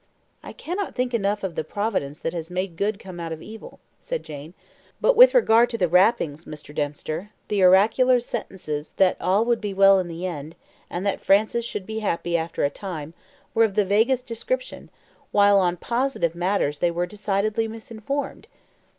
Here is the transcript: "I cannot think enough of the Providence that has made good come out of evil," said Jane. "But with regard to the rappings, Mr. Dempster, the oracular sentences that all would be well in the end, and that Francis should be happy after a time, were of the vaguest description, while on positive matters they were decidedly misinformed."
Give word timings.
"I 0.41 0.51
cannot 0.51 0.95
think 0.95 1.13
enough 1.13 1.43
of 1.43 1.53
the 1.53 1.63
Providence 1.63 2.21
that 2.21 2.33
has 2.33 2.49
made 2.49 2.75
good 2.75 2.97
come 2.97 3.19
out 3.19 3.31
of 3.31 3.43
evil," 3.43 3.79
said 3.99 4.23
Jane. 4.23 4.55
"But 4.99 5.15
with 5.15 5.35
regard 5.35 5.69
to 5.69 5.77
the 5.77 5.87
rappings, 5.87 6.45
Mr. 6.45 6.73
Dempster, 6.73 7.29
the 7.49 7.61
oracular 7.63 8.19
sentences 8.19 8.93
that 8.97 9.15
all 9.21 9.45
would 9.45 9.61
be 9.61 9.75
well 9.75 9.99
in 9.99 10.07
the 10.07 10.25
end, 10.25 10.55
and 10.89 11.05
that 11.05 11.21
Francis 11.21 11.65
should 11.65 11.85
be 11.85 11.99
happy 11.99 12.35
after 12.35 12.63
a 12.63 12.71
time, 12.71 13.13
were 13.53 13.63
of 13.63 13.75
the 13.75 13.85
vaguest 13.85 14.25
description, 14.25 14.89
while 15.31 15.59
on 15.59 15.77
positive 15.77 16.33
matters 16.33 16.79
they 16.79 16.89
were 16.89 17.05
decidedly 17.05 17.67
misinformed." 17.67 18.47